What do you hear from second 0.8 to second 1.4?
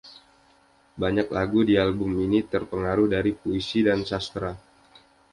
Banyak